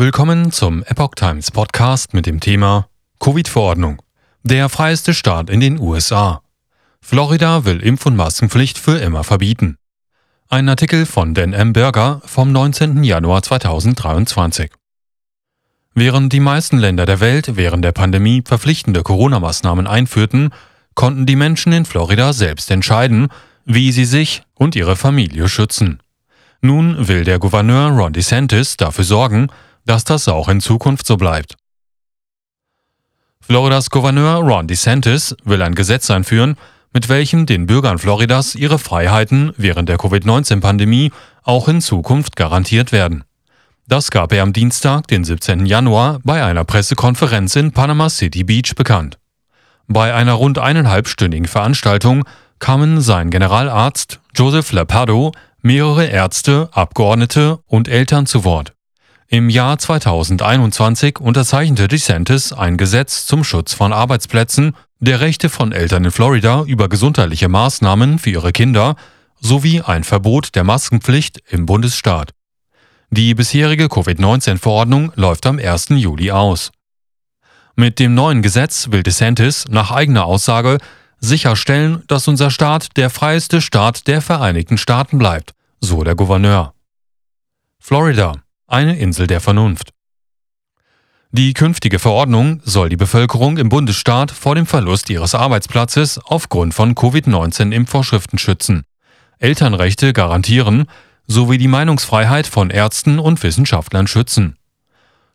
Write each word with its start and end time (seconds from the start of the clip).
Willkommen 0.00 0.52
zum 0.52 0.84
Epoch 0.84 1.16
Times 1.16 1.50
Podcast 1.50 2.14
mit 2.14 2.24
dem 2.24 2.38
Thema 2.38 2.86
Covid-Verordnung. 3.18 4.00
Der 4.44 4.68
freieste 4.68 5.12
Staat 5.12 5.50
in 5.50 5.58
den 5.58 5.80
USA. 5.80 6.40
Florida 7.00 7.64
will 7.64 7.82
Impf- 7.82 8.06
und 8.06 8.14
Maskenpflicht 8.14 8.78
für 8.78 8.98
immer 8.98 9.24
verbieten. 9.24 9.76
Ein 10.48 10.68
Artikel 10.68 11.04
von 11.04 11.34
Dan 11.34 11.52
M. 11.52 11.72
Berger 11.72 12.22
vom 12.24 12.52
19. 12.52 13.02
Januar 13.02 13.42
2023. 13.42 14.70
Während 15.94 16.32
die 16.32 16.38
meisten 16.38 16.78
Länder 16.78 17.04
der 17.04 17.18
Welt 17.18 17.56
während 17.56 17.84
der 17.84 17.90
Pandemie 17.90 18.44
verpflichtende 18.46 19.02
Corona-Maßnahmen 19.02 19.88
einführten, 19.88 20.50
konnten 20.94 21.26
die 21.26 21.34
Menschen 21.34 21.72
in 21.72 21.84
Florida 21.84 22.32
selbst 22.32 22.70
entscheiden, 22.70 23.30
wie 23.64 23.90
sie 23.90 24.04
sich 24.04 24.44
und 24.54 24.76
ihre 24.76 24.94
Familie 24.94 25.48
schützen. 25.48 26.00
Nun 26.60 27.08
will 27.08 27.24
der 27.24 27.40
Gouverneur 27.40 27.90
Ron 27.90 28.12
DeSantis 28.12 28.76
dafür 28.76 29.04
sorgen, 29.04 29.48
dass 29.88 30.04
das 30.04 30.28
auch 30.28 30.48
in 30.48 30.60
Zukunft 30.60 31.06
so 31.06 31.16
bleibt. 31.16 31.56
Floridas 33.40 33.88
Gouverneur 33.88 34.42
Ron 34.42 34.66
DeSantis 34.66 35.34
will 35.44 35.62
ein 35.62 35.74
Gesetz 35.74 36.10
einführen, 36.10 36.56
mit 36.92 37.08
welchem 37.08 37.46
den 37.46 37.64
Bürgern 37.64 37.98
Floridas 37.98 38.54
ihre 38.54 38.78
Freiheiten 38.78 39.54
während 39.56 39.88
der 39.88 39.96
Covid-19-Pandemie 39.96 41.10
auch 41.42 41.68
in 41.68 41.80
Zukunft 41.80 42.36
garantiert 42.36 42.92
werden. 42.92 43.24
Das 43.86 44.10
gab 44.10 44.34
er 44.34 44.42
am 44.42 44.52
Dienstag, 44.52 45.06
den 45.06 45.24
17. 45.24 45.64
Januar, 45.64 46.20
bei 46.22 46.44
einer 46.44 46.64
Pressekonferenz 46.64 47.56
in 47.56 47.72
Panama 47.72 48.10
City 48.10 48.44
Beach 48.44 48.74
bekannt. 48.76 49.18
Bei 49.86 50.12
einer 50.12 50.34
rund 50.34 50.58
eineinhalbstündigen 50.58 51.48
Veranstaltung 51.48 52.24
kamen 52.58 53.00
sein 53.00 53.30
Generalarzt 53.30 54.20
Joseph 54.34 54.72
Lapado, 54.72 55.32
mehrere 55.62 56.04
Ärzte, 56.04 56.68
Abgeordnete 56.72 57.60
und 57.64 57.88
Eltern 57.88 58.26
zu 58.26 58.44
Wort. 58.44 58.74
Im 59.30 59.50
Jahr 59.50 59.78
2021 59.78 61.20
unterzeichnete 61.20 61.86
DeSantis 61.86 62.54
ein 62.54 62.78
Gesetz 62.78 63.26
zum 63.26 63.44
Schutz 63.44 63.74
von 63.74 63.92
Arbeitsplätzen, 63.92 64.74
der 65.00 65.20
Rechte 65.20 65.50
von 65.50 65.72
Eltern 65.72 66.06
in 66.06 66.10
Florida 66.10 66.62
über 66.62 66.88
gesundheitliche 66.88 67.50
Maßnahmen 67.50 68.18
für 68.18 68.30
ihre 68.30 68.52
Kinder 68.52 68.96
sowie 69.38 69.82
ein 69.82 70.02
Verbot 70.02 70.54
der 70.54 70.64
Maskenpflicht 70.64 71.42
im 71.50 71.66
Bundesstaat. 71.66 72.30
Die 73.10 73.34
bisherige 73.34 73.88
Covid-19-Verordnung 73.88 75.12
läuft 75.14 75.44
am 75.44 75.58
1. 75.58 75.88
Juli 75.90 76.30
aus. 76.30 76.72
Mit 77.76 77.98
dem 77.98 78.14
neuen 78.14 78.40
Gesetz 78.40 78.88
will 78.90 79.02
DeSantis 79.02 79.66
nach 79.68 79.90
eigener 79.90 80.24
Aussage 80.24 80.78
sicherstellen, 81.20 82.02
dass 82.06 82.28
unser 82.28 82.50
Staat 82.50 82.96
der 82.96 83.10
freieste 83.10 83.60
Staat 83.60 84.06
der 84.06 84.22
Vereinigten 84.22 84.78
Staaten 84.78 85.18
bleibt, 85.18 85.52
so 85.80 86.02
der 86.02 86.14
Gouverneur. 86.14 86.72
Florida 87.78 88.32
eine 88.68 88.98
Insel 88.98 89.26
der 89.26 89.40
Vernunft. 89.40 89.90
Die 91.30 91.52
künftige 91.52 91.98
Verordnung 91.98 92.62
soll 92.64 92.88
die 92.88 92.96
Bevölkerung 92.96 93.58
im 93.58 93.68
Bundesstaat 93.68 94.30
vor 94.30 94.54
dem 94.54 94.64
Verlust 94.64 95.10
ihres 95.10 95.34
Arbeitsplatzes 95.34 96.18
aufgrund 96.18 96.72
von 96.72 96.94
Covid-19-Impfvorschriften 96.94 98.38
schützen, 98.38 98.84
Elternrechte 99.38 100.12
garantieren 100.12 100.86
sowie 101.26 101.58
die 101.58 101.68
Meinungsfreiheit 101.68 102.46
von 102.46 102.70
Ärzten 102.70 103.18
und 103.18 103.42
Wissenschaftlern 103.42 104.06
schützen. 104.06 104.56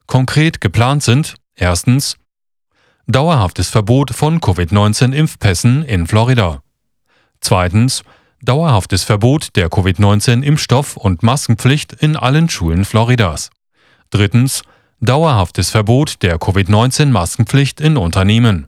Konkret 0.08 0.60
geplant 0.60 1.04
sind 1.04 1.36
erstens 1.56 2.18
dauerhaftes 3.08 3.70
Verbot 3.70 4.12
von 4.12 4.42
Covid-19-Impfpässen 4.42 5.84
in 5.84 6.08
Florida. 6.08 6.62
Zweitens 7.42 8.04
dauerhaftes 8.44 9.04
Verbot 9.04 9.56
der 9.56 9.70
Covid-19-Impfstoff- 9.70 10.98
und 10.98 11.24
Maskenpflicht 11.24 11.94
in 11.94 12.16
allen 12.16 12.50
Schulen 12.50 12.86
Floridas. 12.86 13.50
Drittens, 14.10 14.64
dauerhaftes 15.00 15.70
Verbot 15.70 16.22
der 16.22 16.38
Covid-19-Maskenpflicht 16.38 17.82
in 17.82 17.98
Unternehmen. 17.98 18.68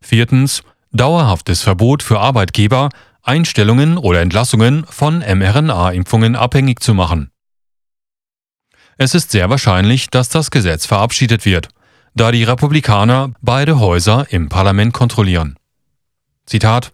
Viertens, 0.00 0.62
dauerhaftes 0.92 1.62
Verbot 1.62 2.02
für 2.02 2.20
Arbeitgeber, 2.20 2.90
Einstellungen 3.22 3.96
oder 3.96 4.20
Entlassungen 4.20 4.84
von 4.88 5.20
mRNA-Impfungen 5.20 6.34
abhängig 6.34 6.80
zu 6.80 6.92
machen. 6.92 7.30
Es 8.98 9.14
ist 9.14 9.30
sehr 9.30 9.48
wahrscheinlich, 9.48 10.10
dass 10.10 10.28
das 10.28 10.50
Gesetz 10.50 10.86
verabschiedet 10.86 11.44
wird, 11.44 11.68
da 12.14 12.30
die 12.30 12.44
Republikaner 12.44 13.32
beide 13.40 13.78
Häuser 13.78 14.26
im 14.30 14.48
Parlament 14.48 14.92
kontrollieren. 14.92 15.56
Zitat 16.46 16.90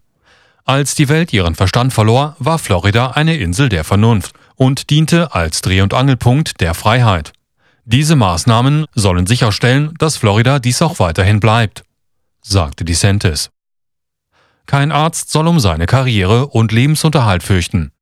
als 0.68 0.94
die 0.94 1.08
Welt 1.08 1.32
ihren 1.32 1.54
Verstand 1.54 1.92
verlor, 1.92 2.36
war 2.38 2.58
Florida 2.58 3.12
eine 3.12 3.36
Insel 3.36 3.70
der 3.70 3.84
Vernunft 3.84 4.34
und 4.54 4.90
diente 4.90 5.34
als 5.34 5.62
Dreh- 5.62 5.80
und 5.80 5.94
Angelpunkt 5.94 6.60
der 6.60 6.74
Freiheit. 6.74 7.32
Diese 7.86 8.16
Maßnahmen 8.16 8.84
sollen 8.94 9.26
sicherstellen, 9.26 9.94
dass 9.98 10.18
Florida 10.18 10.58
dies 10.58 10.82
auch 10.82 10.98
weiterhin 10.98 11.40
bleibt, 11.40 11.84
sagte 12.42 12.84
DeSantis. 12.84 13.50
Kein 14.66 14.92
Arzt 14.92 15.32
soll 15.32 15.46
um 15.48 15.58
seine 15.58 15.86
Karriere 15.86 16.48
und 16.48 16.70
Lebensunterhalt 16.70 17.42
fürchten. 17.42 17.92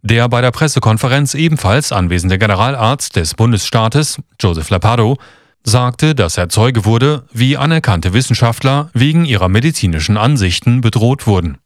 Der 0.00 0.30
bei 0.30 0.40
der 0.40 0.52
Pressekonferenz 0.52 1.34
ebenfalls 1.34 1.92
anwesende 1.92 2.38
Generalarzt 2.38 3.16
des 3.16 3.34
Bundesstaates, 3.34 4.18
Joseph 4.40 4.70
Lapado, 4.70 5.18
sagte, 5.64 6.14
dass 6.14 6.38
er 6.38 6.48
Zeuge 6.48 6.84
wurde, 6.84 7.24
wie 7.32 7.56
anerkannte 7.56 8.12
Wissenschaftler 8.12 8.90
wegen 8.92 9.24
ihrer 9.24 9.48
medizinischen 9.48 10.16
Ansichten 10.16 10.80
bedroht 10.80 11.26
wurden. 11.26 11.58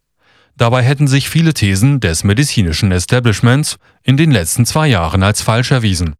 Dabei 0.57 0.83
hätten 0.83 1.07
sich 1.07 1.29
viele 1.29 1.53
Thesen 1.53 1.99
des 1.99 2.23
medizinischen 2.23 2.91
Establishments 2.91 3.77
in 4.03 4.15
den 4.17 4.31
letzten 4.31 4.65
zwei 4.65 4.87
Jahren 4.87 5.23
als 5.23 5.41
falsch 5.41 5.71
erwiesen. 5.71 6.15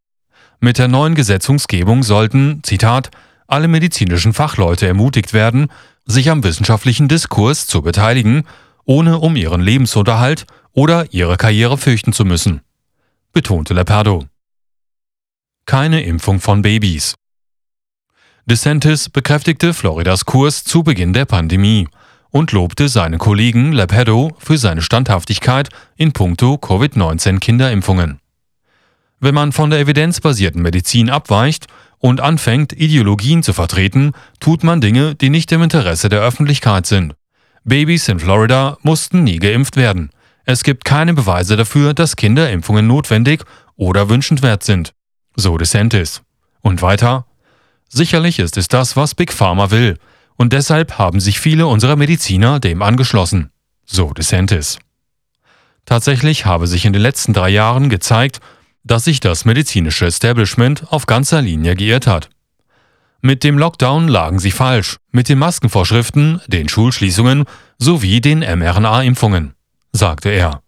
Mit 0.60 0.78
der 0.78 0.88
neuen 0.88 1.16
Gesetzungsgebung 1.16 2.04
sollten, 2.04 2.62
Zitat, 2.64 3.12
alle 3.48 3.68
medizinischen 3.68 4.34
Fachleute 4.34 4.88
ermutigt 4.88 5.34
werden, 5.34 5.68
sich 6.06 6.30
am 6.30 6.44
wissenschaftlichen 6.44 7.08
Diskurs 7.08 7.68
zu 7.68 7.82
beteiligen, 7.82 8.44
ohne 8.86 9.20
um 9.20 9.36
ihren 9.36 9.62
Lebensunterhalt 9.62 10.46
oder 10.74 11.12
ihre 11.14 11.38
Karriere 11.38 11.78
fürchten 11.78 12.14
zu 12.14 12.26
müssen, 12.26 12.62
betonte 13.32 13.74
Lepardo. 13.74 14.26
Keine 15.66 16.04
Impfung 16.04 16.40
von 16.40 16.62
Babys. 16.62 17.16
DeSantis 18.48 19.10
bekräftigte 19.10 19.74
Floridas 19.74 20.26
Kurs 20.26 20.64
zu 20.64 20.84
Beginn 20.84 21.14
der 21.14 21.26
Pandemie 21.26 21.88
und 22.30 22.52
lobte 22.52 22.90
seinen 22.90 23.18
Kollegen 23.18 23.72
Lepedo 23.72 24.38
für 24.38 24.60
seine 24.60 24.84
Standhaftigkeit 24.84 25.70
in 25.96 26.12
puncto 26.12 26.60
Covid-19-Kinderimpfungen. 26.60 28.20
Wenn 29.20 29.34
man 29.34 29.52
von 29.52 29.72
der 29.72 29.80
evidenzbasierten 29.80 30.62
Medizin 30.62 31.10
abweicht 31.10 31.66
und 31.98 32.22
anfängt, 32.22 32.72
Ideologien 32.72 33.42
zu 33.42 33.52
vertreten, 33.52 34.12
tut 34.40 34.64
man 34.64 34.80
Dinge, 34.80 35.16
die 35.16 35.32
nicht 35.32 35.52
im 35.52 35.64
Interesse 35.64 36.10
der 36.10 36.22
Öffentlichkeit 36.22 36.86
sind. 36.86 37.16
Babys 37.64 38.08
in 38.10 38.20
Florida 38.20 38.78
mussten 38.84 39.24
nie 39.24 39.40
geimpft 39.40 39.76
werden. 39.76 40.12
Es 40.44 40.64
gibt 40.64 40.86
keine 40.86 41.16
Beweise 41.16 41.56
dafür, 41.56 41.96
dass 41.96 42.16
Kinderimpfungen 42.16 42.86
notwendig 42.86 43.44
oder 43.76 44.08
wünschenswert 44.08 44.62
sind. 44.62 44.94
So 45.36 45.58
DeSantis. 45.58 46.22
Und 46.62 46.84
weiter, 46.84 47.26
Sicherlich 47.90 48.40
ist 48.40 48.58
es 48.58 48.68
das, 48.68 48.96
was 48.96 49.16
Big 49.16 49.32
Pharma 49.32 49.72
will, 49.72 49.98
und 50.36 50.54
deshalb 50.54 50.98
haben 50.98 51.20
sich 51.20 51.40
viele 51.40 51.68
unserer 51.68 51.96
Mediziner 51.96 52.60
dem 52.60 52.82
angeschlossen. 52.82 53.52
So 53.86 54.12
DeSantis. 54.12 54.80
Tatsächlich 55.86 56.46
habe 56.46 56.68
sich 56.68 56.86
in 56.86 56.94
den 56.94 57.02
letzten 57.02 57.34
drei 57.34 57.50
Jahren 57.50 57.90
gezeigt, 57.90 58.40
dass 58.84 59.06
sich 59.06 59.20
das 59.20 59.46
medizinische 59.46 60.06
Establishment 60.06 60.92
auf 60.92 61.06
ganzer 61.06 61.42
Linie 61.42 61.76
geirrt 61.76 62.08
hat. 62.08 62.30
Mit 63.22 63.44
dem 63.44 63.58
Lockdown 63.58 64.08
lagen 64.08 64.40
sie 64.40 64.52
falsch, 64.52 64.98
mit 65.12 65.30
den 65.30 65.40
Maskenvorschriften, 65.40 66.42
den 66.48 66.70
Schulschließungen 66.70 67.46
sowie 67.80 68.22
den 68.22 68.40
mRNA-Impfungen, 68.40 69.56
sagte 69.92 70.30
er. 70.30 70.62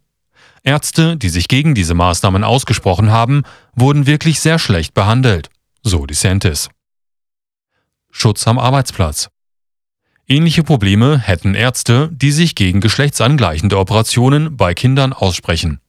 Ärzte, 0.64 1.18
die 1.18 1.30
sich 1.30 1.48
gegen 1.48 1.76
diese 1.76 1.94
Maßnahmen 1.94 2.44
ausgesprochen 2.44 3.12
haben, 3.12 3.44
wurden 3.76 4.08
wirklich 4.08 4.40
sehr 4.40 4.60
schlecht 4.60 4.94
behandelt, 4.94 5.50
so 5.84 6.06
DeSantis. 6.06 6.70
Schutz 8.12 8.48
am 8.48 8.60
Arbeitsplatz. 8.60 9.30
Ähnliche 10.28 10.64
Probleme 10.64 11.20
hätten 11.20 11.56
Ärzte, 11.56 12.10
die 12.12 12.32
sich 12.32 12.56
gegen 12.56 12.82
geschlechtsangleichende 12.82 13.78
Operationen 13.78 14.58
bei 14.58 14.74
Kindern 14.74 15.14
aussprechen. 15.14 15.80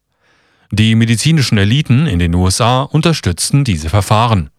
Die 0.71 0.95
medizinischen 0.95 1.59
Eliten 1.59 2.07
in 2.07 2.19
den 2.19 2.35
USA 2.35 2.83
unterstützten 2.83 3.65
diese 3.65 3.89
Verfahren. 3.89 4.51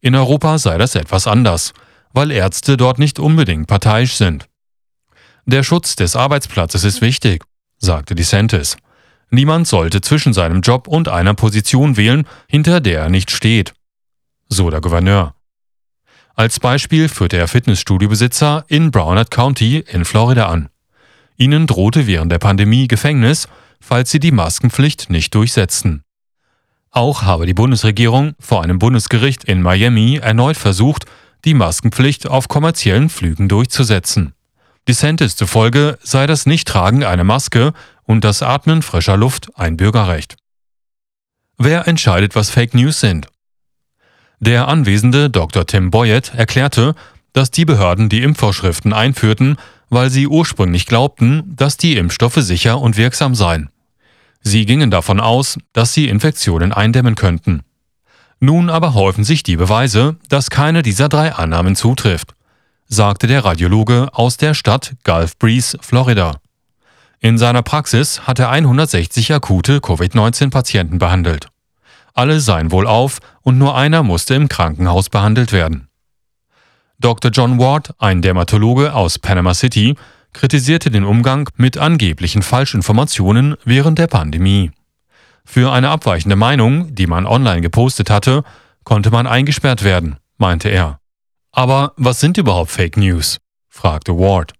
In 0.00 0.14
Europa 0.14 0.58
sei 0.58 0.78
das 0.78 0.94
etwas 0.94 1.26
anders, 1.26 1.72
weil 2.12 2.30
Ärzte 2.30 2.76
dort 2.76 2.98
nicht 2.98 3.18
unbedingt 3.18 3.66
parteiisch 3.66 4.14
sind. 4.14 4.46
Der 5.46 5.62
Schutz 5.62 5.96
des 5.96 6.14
Arbeitsplatzes 6.14 6.84
ist 6.84 7.00
wichtig, 7.00 7.44
sagte 7.78 8.14
DeSantis. 8.14 8.76
Niemand 9.30 9.66
sollte 9.66 10.00
zwischen 10.00 10.32
seinem 10.32 10.62
Job 10.62 10.88
und 10.88 11.08
einer 11.08 11.34
Position 11.34 11.96
wählen, 11.96 12.26
hinter 12.48 12.80
der 12.80 13.02
er 13.02 13.08
nicht 13.10 13.30
steht. 13.30 13.74
So 14.48 14.70
der 14.70 14.80
Gouverneur. 14.80 15.34
Als 16.38 16.60
Beispiel 16.60 17.08
führte 17.08 17.36
er 17.36 17.48
Fitnessstudiobesitzer 17.48 18.64
in 18.68 18.92
Brownard 18.92 19.28
County 19.28 19.78
in 19.78 20.04
Florida 20.04 20.48
an. 20.48 20.68
Ihnen 21.36 21.66
drohte 21.66 22.06
während 22.06 22.30
der 22.30 22.38
Pandemie 22.38 22.86
Gefängnis, 22.86 23.48
falls 23.80 24.12
sie 24.12 24.20
die 24.20 24.30
Maskenpflicht 24.30 25.10
nicht 25.10 25.34
durchsetzten. 25.34 26.04
Auch 26.92 27.22
habe 27.22 27.44
die 27.44 27.54
Bundesregierung 27.54 28.34
vor 28.38 28.62
einem 28.62 28.78
Bundesgericht 28.78 29.42
in 29.46 29.62
Miami 29.62 30.20
erneut 30.22 30.56
versucht, 30.56 31.06
die 31.44 31.54
Maskenpflicht 31.54 32.28
auf 32.28 32.46
kommerziellen 32.46 33.08
Flügen 33.08 33.48
durchzusetzen. 33.48 34.32
DeSantis 34.86 35.34
zufolge 35.34 35.98
sei 36.04 36.28
das 36.28 36.46
Nichttragen 36.46 37.02
einer 37.02 37.24
Maske 37.24 37.72
und 38.04 38.22
das 38.22 38.44
Atmen 38.44 38.82
frischer 38.82 39.16
Luft 39.16 39.50
ein 39.58 39.76
Bürgerrecht. 39.76 40.36
Wer 41.56 41.88
entscheidet, 41.88 42.36
was 42.36 42.48
Fake 42.48 42.74
News 42.74 43.00
sind? 43.00 43.26
Der 44.40 44.68
anwesende 44.68 45.30
Dr. 45.30 45.66
Tim 45.66 45.90
Boyett 45.90 46.32
erklärte, 46.34 46.94
dass 47.32 47.50
die 47.50 47.64
Behörden 47.64 48.08
die 48.08 48.22
Impfvorschriften 48.22 48.92
einführten, 48.92 49.56
weil 49.90 50.10
sie 50.10 50.26
ursprünglich 50.26 50.86
glaubten, 50.86 51.42
dass 51.56 51.76
die 51.76 51.96
Impfstoffe 51.96 52.36
sicher 52.36 52.80
und 52.80 52.96
wirksam 52.96 53.34
seien. 53.34 53.70
Sie 54.40 54.66
gingen 54.66 54.90
davon 54.90 55.20
aus, 55.20 55.58
dass 55.72 55.92
sie 55.92 56.08
Infektionen 56.08 56.72
eindämmen 56.72 57.16
könnten. 57.16 57.62
Nun 58.40 58.70
aber 58.70 58.94
häufen 58.94 59.24
sich 59.24 59.42
die 59.42 59.56
Beweise, 59.56 60.16
dass 60.28 60.50
keine 60.50 60.82
dieser 60.82 61.08
drei 61.08 61.32
Annahmen 61.32 61.74
zutrifft, 61.74 62.34
sagte 62.86 63.26
der 63.26 63.44
Radiologe 63.44 64.08
aus 64.12 64.36
der 64.36 64.54
Stadt 64.54 64.94
Gulf 65.04 65.36
Breeze, 65.38 65.76
Florida. 65.80 66.36
In 67.20 67.36
seiner 67.36 67.62
Praxis 67.62 68.28
hat 68.28 68.38
er 68.38 68.50
160 68.50 69.34
akute 69.34 69.80
Covid-19-Patienten 69.80 70.98
behandelt. 70.98 71.48
Alle 72.18 72.40
seien 72.40 72.72
wohl 72.72 72.88
auf 72.88 73.20
und 73.42 73.58
nur 73.58 73.76
einer 73.76 74.02
musste 74.02 74.34
im 74.34 74.48
Krankenhaus 74.48 75.08
behandelt 75.08 75.52
werden. 75.52 75.86
Dr. 76.98 77.30
John 77.30 77.60
Ward, 77.60 77.94
ein 77.98 78.22
Dermatologe 78.22 78.92
aus 78.92 79.20
Panama 79.20 79.54
City, 79.54 79.94
kritisierte 80.32 80.90
den 80.90 81.04
Umgang 81.04 81.48
mit 81.54 81.78
angeblichen 81.78 82.42
Falschinformationen 82.42 83.54
während 83.64 84.00
der 84.00 84.08
Pandemie. 84.08 84.72
Für 85.44 85.70
eine 85.70 85.90
abweichende 85.90 86.34
Meinung, 86.34 86.92
die 86.92 87.06
man 87.06 87.24
online 87.24 87.60
gepostet 87.60 88.10
hatte, 88.10 88.42
konnte 88.82 89.12
man 89.12 89.28
eingesperrt 89.28 89.84
werden, 89.84 90.16
meinte 90.38 90.70
er. 90.70 90.98
Aber 91.52 91.92
was 91.96 92.18
sind 92.18 92.36
überhaupt 92.36 92.72
Fake 92.72 92.96
News? 92.96 93.38
fragte 93.68 94.18
Ward. 94.18 94.54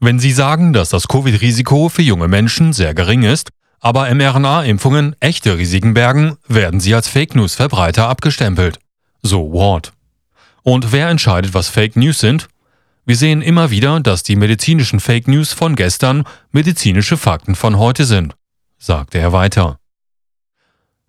Wenn 0.00 0.18
Sie 0.18 0.32
sagen, 0.32 0.74
dass 0.74 0.90
das 0.90 1.08
Covid-Risiko 1.08 1.88
für 1.88 2.02
junge 2.02 2.28
Menschen 2.28 2.74
sehr 2.74 2.92
gering 2.92 3.22
ist, 3.22 3.52
aber 3.84 4.12
mRNA-Impfungen 4.14 5.14
echte 5.20 5.58
Risiken 5.58 5.92
bergen, 5.92 6.38
werden 6.48 6.80
sie 6.80 6.94
als 6.94 7.06
Fake 7.06 7.34
News-Verbreiter 7.34 8.08
abgestempelt. 8.08 8.78
So 9.20 9.52
Ward. 9.52 9.92
Und 10.62 10.90
wer 10.90 11.10
entscheidet, 11.10 11.52
was 11.52 11.68
Fake 11.68 11.94
News 11.94 12.18
sind? 12.18 12.48
Wir 13.04 13.16
sehen 13.16 13.42
immer 13.42 13.70
wieder, 13.70 14.00
dass 14.00 14.22
die 14.22 14.36
medizinischen 14.36 15.00
Fake 15.00 15.28
News 15.28 15.52
von 15.52 15.76
gestern 15.76 16.24
medizinische 16.50 17.18
Fakten 17.18 17.54
von 17.54 17.76
heute 17.76 18.06
sind, 18.06 18.34
sagte 18.78 19.18
er 19.18 19.34
weiter. 19.34 19.78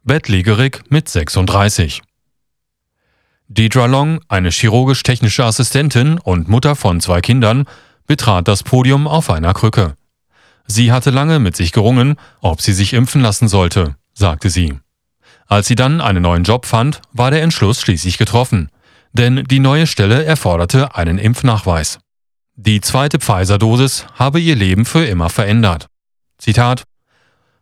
Bettlägerig 0.04 0.82
mit 0.90 1.08
36. 1.08 2.02
Deidre 3.48 3.88
Long, 3.88 4.20
eine 4.28 4.50
chirurgisch-technische 4.50 5.46
Assistentin 5.46 6.20
und 6.20 6.50
Mutter 6.50 6.76
von 6.76 7.00
zwei 7.00 7.22
Kindern, 7.22 7.68
betrat 8.06 8.50
das 8.50 8.64
Podium 8.64 9.08
auf 9.08 9.30
einer 9.30 9.54
Krücke. 9.54 9.96
Sie 10.68 10.92
hatte 10.92 11.12
lange 11.12 11.40
mit 11.40 11.56
sich 11.56 11.72
gerungen, 11.72 12.16
ob 12.42 12.62
sie 12.62 12.74
sich 12.74 12.94
impfen 12.94 13.22
lassen 13.22 13.48
sollte, 13.48 13.96
sagte 14.14 14.50
sie. 14.50 14.80
Als 15.48 15.68
sie 15.68 15.76
dann 15.76 16.02
einen 16.02 16.24
neuen 16.24 16.44
Job 16.44 16.66
fand, 16.66 17.02
war 17.12 17.32
der 17.32 17.44
Entschluss 17.44 17.82
schließlich 17.82 18.18
getroffen 18.18 18.70
denn 19.16 19.46
die 19.46 19.60
neue 19.60 19.88
Stelle 19.88 20.26
erforderte 20.26 20.96
einen 20.96 21.18
Impfnachweis. 21.18 22.00
Die 22.56 22.82
zweite 22.82 23.20
Pfizer-Dosis 23.20 24.08
habe 24.16 24.40
ihr 24.40 24.56
Leben 24.56 24.86
für 24.86 25.06
immer 25.06 25.30
verändert. 25.30 25.88
Zitat 26.38 26.84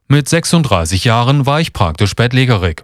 Mit 0.07 0.27
36 0.27 1.03
Jahren 1.03 1.45
war 1.45 1.61
ich 1.61 1.73
praktisch 1.73 2.15
bettlägerig. 2.15 2.83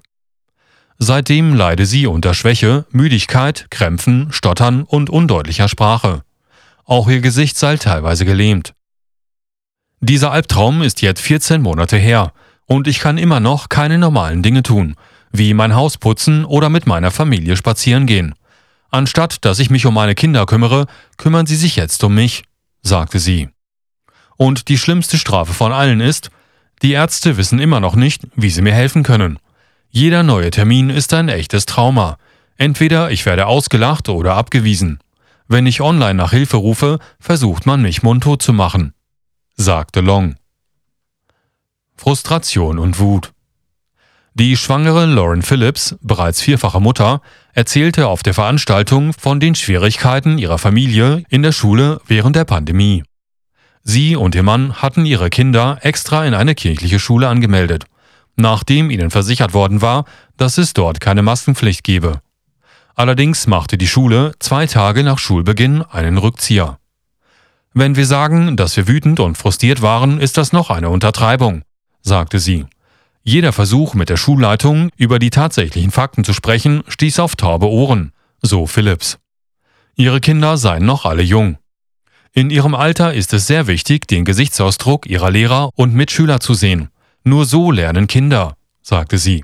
Seitdem 0.99 1.55
leide 1.55 1.85
sie 1.85 2.05
unter 2.05 2.33
Schwäche, 2.33 2.85
Müdigkeit, 2.91 3.67
Krämpfen, 3.71 4.31
Stottern 4.31 4.83
und 4.83 5.09
undeutlicher 5.09 5.67
Sprache. 5.67 6.21
Auch 6.85 7.07
ihr 7.09 7.21
Gesicht 7.21 7.57
sei 7.57 7.77
teilweise 7.77 8.25
gelähmt. 8.25 8.73
Dieser 10.01 10.31
Albtraum 10.31 10.81
ist 10.81 11.01
jetzt 11.01 11.21
14 11.21 11.61
Monate 11.61 11.97
her 11.97 12.31
und 12.65 12.87
ich 12.87 12.99
kann 12.99 13.17
immer 13.17 13.41
noch 13.41 13.67
keine 13.67 13.97
normalen 13.97 14.41
Dinge 14.41 14.63
tun, 14.63 14.95
wie 15.33 15.53
mein 15.53 15.75
Haus 15.75 15.97
putzen 15.97 16.45
oder 16.45 16.69
mit 16.69 16.87
meiner 16.87 17.11
Familie 17.11 17.57
spazieren 17.57 18.05
gehen. 18.05 18.33
Anstatt 18.91 19.43
dass 19.43 19.59
ich 19.59 19.69
mich 19.69 19.85
um 19.85 19.93
meine 19.93 20.15
Kinder 20.15 20.45
kümmere, 20.45 20.87
kümmern 21.17 21.45
sie 21.45 21.57
sich 21.57 21.75
jetzt 21.75 22.01
um 22.05 22.15
mich, 22.15 22.43
sagte 22.81 23.19
sie. 23.19 23.49
Und 24.37 24.69
die 24.69 24.77
schlimmste 24.77 25.17
Strafe 25.17 25.53
von 25.53 25.73
allen 25.73 25.99
ist, 25.99 26.29
die 26.81 26.93
Ärzte 26.93 27.35
wissen 27.35 27.59
immer 27.59 27.81
noch 27.81 27.95
nicht, 27.95 28.25
wie 28.35 28.49
sie 28.49 28.61
mir 28.61 28.73
helfen 28.73 29.03
können. 29.03 29.37
Jeder 29.89 30.23
neue 30.23 30.49
Termin 30.49 30.89
ist 30.89 31.13
ein 31.13 31.27
echtes 31.27 31.65
Trauma. 31.65 32.17
Entweder 32.55 33.11
ich 33.11 33.25
werde 33.25 33.47
ausgelacht 33.47 34.07
oder 34.07 34.35
abgewiesen. 34.35 34.99
Wenn 35.49 35.65
ich 35.65 35.81
online 35.81 36.13
nach 36.13 36.31
Hilfe 36.31 36.57
rufe, 36.57 36.99
versucht 37.19 37.65
man 37.65 37.81
mich 37.81 38.01
mundtot 38.01 38.41
zu 38.41 38.53
machen, 38.53 38.93
sagte 39.61 39.99
Long. 39.99 40.35
Frustration 41.97 42.79
und 42.79 42.97
Wut. 42.97 43.33
Die 44.33 44.55
schwangere 44.55 45.05
Lauren 45.05 45.41
Phillips, 45.41 45.97
bereits 45.99 46.39
vierfache 46.39 46.79
Mutter, 46.79 47.21
erzählte 47.51 48.07
auf 48.07 48.23
der 48.23 48.33
Veranstaltung 48.33 49.11
von 49.11 49.41
den 49.41 49.55
Schwierigkeiten 49.55 50.37
ihrer 50.37 50.59
Familie 50.59 51.25
in 51.27 51.43
der 51.43 51.51
Schule 51.51 51.99
während 52.07 52.37
der 52.37 52.45
Pandemie. 52.45 53.03
Sie 53.83 54.15
und 54.15 54.33
ihr 54.33 54.43
Mann 54.43 54.81
hatten 54.81 55.05
ihre 55.05 55.29
Kinder 55.29 55.79
extra 55.81 56.25
in 56.25 56.35
eine 56.35 56.55
kirchliche 56.55 56.99
Schule 56.99 57.27
angemeldet, 57.27 57.83
nachdem 58.37 58.89
ihnen 58.89 59.11
versichert 59.11 59.53
worden 59.53 59.81
war, 59.81 60.05
dass 60.37 60.57
es 60.57 60.71
dort 60.71 61.01
keine 61.01 61.21
Maskenpflicht 61.21 61.83
gebe. 61.83 62.21
Allerdings 62.95 63.45
machte 63.45 63.77
die 63.77 63.87
Schule 63.87 64.31
zwei 64.39 64.67
Tage 64.67 65.03
nach 65.03 65.17
Schulbeginn 65.17 65.81
einen 65.81 66.17
Rückzieher. 66.17 66.78
Wenn 67.73 67.95
wir 67.95 68.05
sagen, 68.05 68.57
dass 68.57 68.75
wir 68.77 68.87
wütend 68.87 69.19
und 69.19 69.37
frustriert 69.37 69.81
waren, 69.81 70.19
ist 70.19 70.37
das 70.37 70.53
noch 70.53 70.69
eine 70.69 70.89
Untertreibung, 70.89 71.61
sagte 72.01 72.39
sie. 72.39 72.65
Jeder 73.23 73.53
Versuch 73.53 73.93
mit 73.93 74.09
der 74.09 74.17
Schulleitung 74.17 74.89
über 74.97 75.19
die 75.19 75.29
tatsächlichen 75.29 75.91
Fakten 75.91 76.23
zu 76.23 76.33
sprechen, 76.33 76.83
stieß 76.87 77.19
auf 77.19 77.35
taube 77.35 77.67
Ohren, 77.67 78.11
so 78.41 78.65
Phillips. 78.65 79.19
Ihre 79.95 80.19
Kinder 80.19 80.57
seien 80.57 80.85
noch 80.85 81.05
alle 81.05 81.21
jung. 81.21 81.57
In 82.33 82.49
ihrem 82.49 82.73
Alter 82.73 83.13
ist 83.13 83.33
es 83.33 83.47
sehr 83.47 83.67
wichtig, 83.67 84.07
den 84.07 84.25
Gesichtsausdruck 84.25 85.07
ihrer 85.07 85.29
Lehrer 85.29 85.69
und 85.75 85.93
Mitschüler 85.93 86.39
zu 86.39 86.53
sehen. 86.53 86.89
Nur 87.23 87.45
so 87.45 87.71
lernen 87.71 88.07
Kinder, 88.07 88.55
sagte 88.81 89.17
sie. 89.17 89.43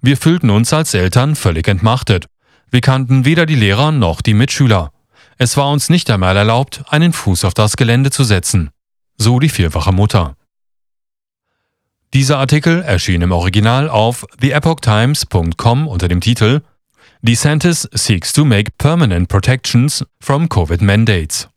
Wir 0.00 0.16
fühlten 0.16 0.50
uns 0.50 0.72
als 0.72 0.94
Eltern 0.94 1.34
völlig 1.34 1.66
entmachtet. 1.66 2.26
Wir 2.70 2.80
kannten 2.80 3.24
weder 3.24 3.46
die 3.46 3.54
Lehrer 3.54 3.90
noch 3.90 4.22
die 4.22 4.34
Mitschüler. 4.34 4.92
Es 5.38 5.56
war 5.56 5.70
uns 5.70 5.90
nicht 5.90 6.10
einmal 6.10 6.36
erlaubt, 6.36 6.82
einen 6.88 7.12
Fuß 7.12 7.44
auf 7.44 7.54
das 7.54 7.76
Gelände 7.76 8.10
zu 8.10 8.24
setzen. 8.24 8.70
So 9.18 9.38
die 9.38 9.48
vierfache 9.48 9.92
Mutter. 9.92 10.36
Dieser 12.14 12.38
Artikel 12.38 12.82
erschien 12.82 13.20
im 13.20 13.32
Original 13.32 13.90
auf 13.90 14.24
theepochtimes.com 14.40 15.88
unter 15.88 16.08
dem 16.08 16.20
Titel 16.20 16.62
DeSantis 17.22 17.88
seeks 17.92 18.32
to 18.32 18.44
make 18.44 18.72
permanent 18.78 19.28
protections 19.28 20.04
from 20.20 20.48
COVID 20.48 20.80
mandates. 20.80 21.48